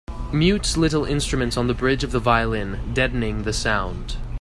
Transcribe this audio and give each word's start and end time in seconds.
Mutes 0.33 0.77
little 0.77 1.05
instruments 1.05 1.55
on 1.57 1.67
the 1.67 1.75
bridge 1.75 2.03
of 2.03 2.11
the 2.11 2.19
violin, 2.19 2.91
deadening 2.91 3.43
the 3.43 3.53
sound. 3.53 4.17